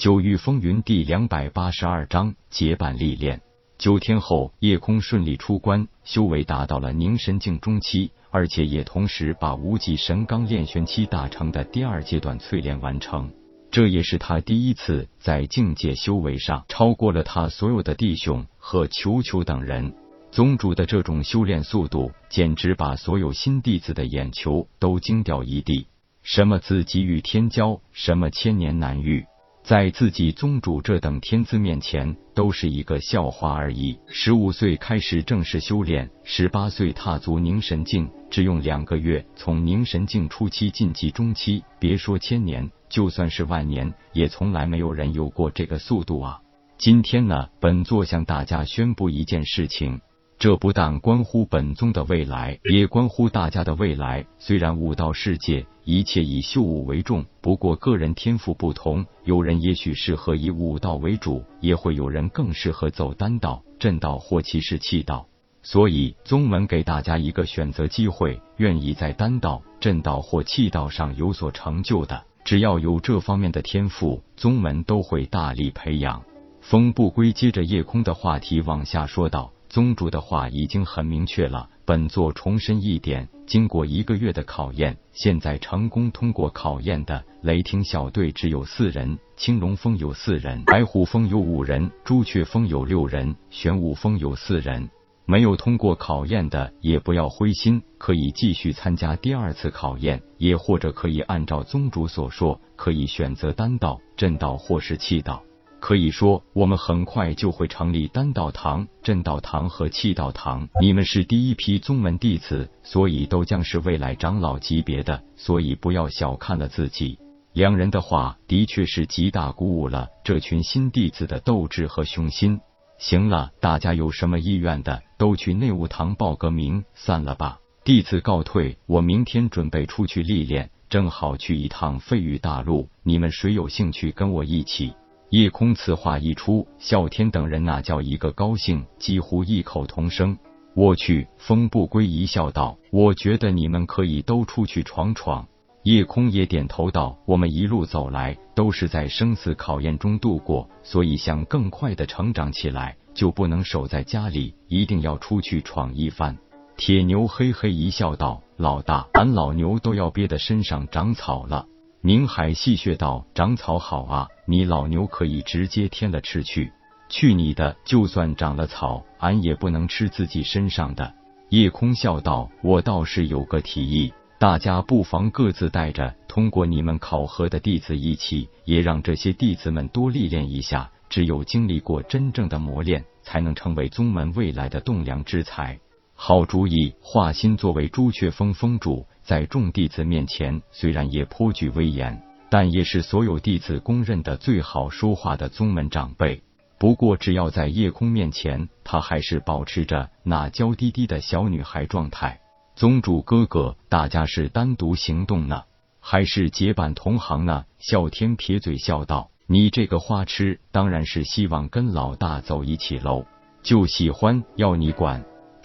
[0.00, 3.42] 九域风云第两百八十二章结伴历练。
[3.76, 13.30] 九天后，夜空顺利出关，修为达到了凝神境中期，而且也同时把无极神罡炼玄期大成的第二阶段淬炼完成。
[13.70, 19.94] 这也是他第一次在境界修为上超过了他所有的弟兄和球球等人。
[20.30, 25.88] 宗主的这种修炼速度，简直把所有新弟子的眼球都惊掉一地。
[26.22, 29.26] 什么自己与天骄，什么千年难遇，
[29.62, 33.98] 在自己宗主这等天资面前，都是一个笑话而已。
[34.08, 41.62] 十五岁开始正式修炼，十八岁踏足凝神境，只用两个月从凝神境初期晋级中期。
[41.78, 46.40] 别说千年，就算是万年，也从来没有人有过这个速度啊！
[46.76, 50.00] 今天呢，本座向大家宣布一件事情。
[50.40, 54.24] 这不但关乎本宗的未来，也关乎大家的未来。
[54.38, 65.26] 虽然武道世界一切以修武为重，不过个人天赋不同，有人也许适合以武道为主，也会有人更适合走丹道、阵道或其是气道。
[65.62, 76.22] 所以宗门给大家一个选择机会，愿意在丹道、阵道或气道上有所成就的，只要有这方面的天赋，宗门都会大力培养。
[76.62, 79.52] 风不归接着夜空的话题往下说道。
[79.70, 94.90] 宗主的话已经很明确了，本座重申一点：经过一个月的考验，现在成功通过考验的雷霆小队只有四人，青龙峰有四人，白虎峰有五人，朱雀峰有六人，玄武峰有四人。
[95.24, 105.44] 没有通过考验的也不要灰心，可以继续参加第二次考验，也或者可以按照宗主所说，可以选择丹道、阵道或是气道。
[105.80, 110.68] 可以说，我们很快就会成立丹道堂、镇道堂和气道堂。
[110.80, 117.18] 你们是第一批宗门弟子，所以都将是未来长老级别的，所以不要小看了自己。
[117.52, 122.60] 两人的话的确是极大鼓舞了这群新弟子的斗志和雄心。
[122.98, 127.58] 行了，大家有什么意愿的，都去内务堂报个名，散了吧。
[127.82, 132.88] 弟子告退，我明天准备出去历练，正好去一趟废玉大陆。
[133.02, 134.92] 你们谁有兴趣跟我一起？
[135.30, 140.36] 夜空此话一出，啸天等人那叫一个高兴，几乎异口同声。
[140.74, 145.46] 我去，风不归一笑道：“我觉得你们可以都出去闯闯。”
[145.84, 156.36] 夜空也点头道：“我们一路走来，都是在生死考验中度过，所以想更快的成长起来，就不能守在家里，一定要出去闯一番。”
[156.76, 161.66] 铁牛嘿嘿一笑道：“老大，俺老牛都要憋得身上长草了。”
[162.02, 166.72] 宁海戏谑道：“长草好啊，你老牛可以直接添了吃去。
[167.10, 167.76] 去你的！
[167.84, 171.12] 就算长了草，俺也不能吃自己身上的。”
[171.50, 180.90] 夜空笑道：“我倒是有个提议，大家不妨各自带着通过你们考核的弟子一起，也让这些弟子们多历练一下。
[181.10, 185.78] 只有经历过真正的磨练，才能成为宗门未来的栋梁之才。”
[186.14, 186.94] 好主意！
[187.02, 189.06] 化心作为朱雀峰峰主。
[189.22, 196.42] 在众弟子面前，虽然也颇具威严，但也是所有弟子公认的最好说话的宗门长辈。
[196.78, 202.40] 不过，只要在夜空面前，他还是保持着那娇滴滴的小女孩状态。
[202.74, 205.64] 宗主哥哥，大家是单独行动呢，
[206.00, 207.66] 还是结伴同行呢？
[207.78, 213.26] 啸天撇嘴笑道：“你这个花痴，当然是希望跟老大走一起喽，
[213.62, 215.22] 就喜欢要你管。”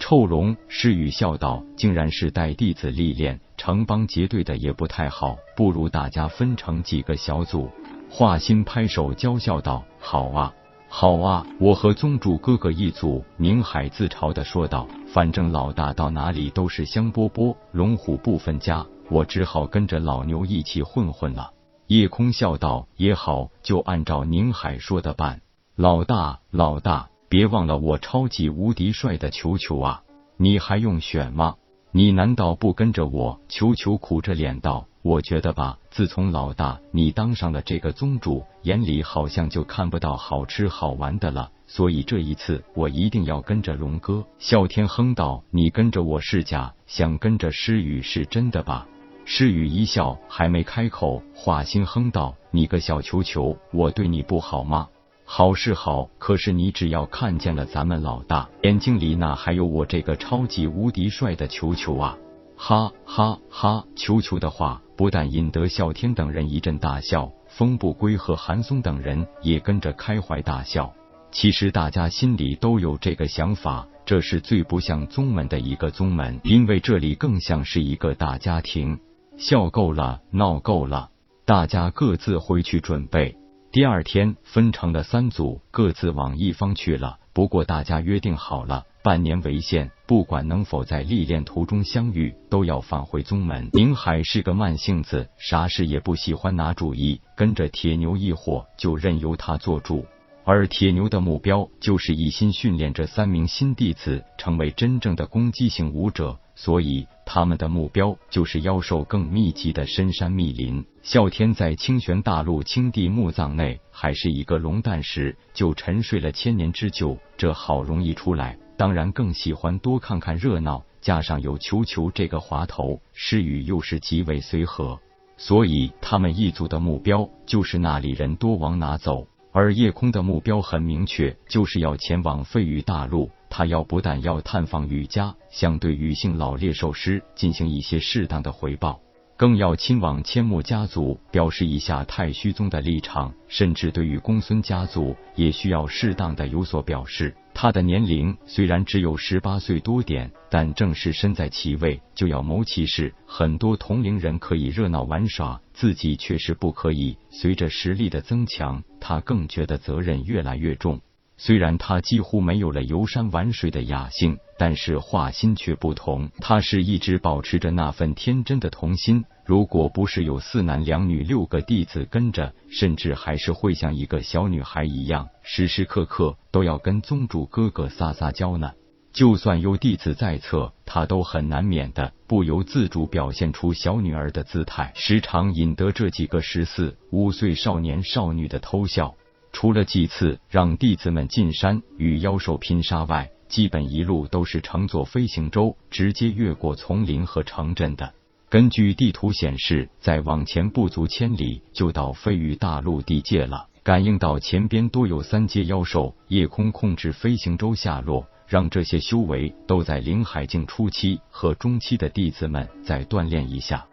[0.08, 7.68] 臭龙施语笑道：“竟然是带弟子历练，成帮结队的也不太好，不如大家分成几个小组。”
[8.08, 10.54] 华心拍手娇笑道：“好啊，
[10.88, 21.50] 好啊，我和宗主哥哥一组。”宁海自嘲的说道：“反正老大到哪里都是香饽饽，龙虎不分家，我只好跟着老牛一起混混了。”
[21.88, 25.40] 夜空笑道：“也好，就按照宁海说的办。”
[25.74, 27.08] 老大，老大。
[27.28, 30.02] 别忘了我超级无敌帅的球球啊！
[30.36, 31.56] 你还用选吗？
[31.90, 33.40] 你难道不跟着我？
[33.48, 41.50] 球球苦着脸道：“我觉得吧，自从老大你当上了这个宗主，眼里好像就看不到好吃好玩的了。
[41.66, 48.86] 所以这一次我一定要跟着龙哥。”啸天哼道：“你跟着我是假，想跟着诗雨是真的吧？”
[49.24, 54.88] 诗雨一笑，还没开口，华心哼道：“你个小球球，我对你不好吗？”
[55.28, 62.16] 好是好，可是你只要看见了咱们老大眼睛里，那还有我这个超级无敌帅的球球啊！
[62.56, 63.84] 哈哈哈！
[63.96, 70.94] 球球的话不但引得啸天等人一阵大笑，风不归和韩松等人也跟着开怀大笑。
[71.32, 79.00] 其实大家心里都有这个想法，这是最不像宗门的一个宗门，因为这里更像是一个大家庭。
[79.36, 81.10] 笑够了，闹够了，
[81.44, 83.36] 大家各自回去准备。
[83.76, 87.18] 第二天分成了三组，各自往一方去了。
[87.34, 93.68] 不过大家约定好了，半年为限，不管能否在历练途中相遇，都要返回宗门。
[93.74, 100.06] 宁海是个慢性子，啥事也不喜欢拿主意，跟着铁牛一伙，就任由他做主。
[100.46, 106.38] 而铁牛的目标就是一心训练这三名新弟子，成为真正的攻击性武者。
[106.54, 110.82] 所以，他们的目标就是妖兽更密集的深山密林。
[111.02, 117.18] 啸天在清玄大陆青帝墓葬内还是一个龙蛋时，就沉睡了千年之久。
[117.36, 120.82] 这好容易出来，当然更喜欢多看看热闹。
[121.00, 124.98] 加上有球球这个滑头，诗雨又是极为随和，
[125.36, 129.26] 所以他们一组的目标就是那里人多往哪走。
[129.52, 133.30] 而夜空的目标很明确，就是要前往废羽大陆。
[133.56, 139.00] 他要不但要探访羽家，向对羽姓老猎兽师进行一些适当的回报，
[139.34, 147.34] 更要亲往千木家族表示一下太虚宗的立场，甚至对于公孙家族也需要适当的有所表示。
[147.54, 153.14] 他的年龄虽然只有十八岁多点，但正是身在其位，就要谋其事。
[153.24, 157.16] 很多同龄人可以热闹玩耍，自己却是不可以。
[157.30, 161.00] 随着实力的增强，他更觉得责任越来越重。
[161.38, 166.30] 虽然他几乎没有了游山玩水的雅兴，但是画心却不同。
[166.40, 169.24] 他是一直保持着那份天真的童心。
[169.44, 178.72] 如果不是有四男两女六个弟子跟着，甚至还是会像一个小女孩一样，时时刻刻都要跟宗主哥哥撒撒娇呢。
[179.12, 189.14] 就算有弟子在侧，他都很难免的不由自主表现出小女儿的姿态，时常引得这几个十四五岁少年少女的偷笑。
[189.56, 198.12] 除了几次让弟子们进山与妖兽拼杀外，基本一路都是乘坐飞行舟直接越过丛林和城镇的。
[198.50, 203.66] 根据地图显示，再往前不足千里就到飞羽大陆地界了。
[203.82, 213.86] 感应到前边多有三阶妖兽，夜空控制飞行舟下落，让这些修为都在灵海境初期和中期的弟子们再锻炼一下。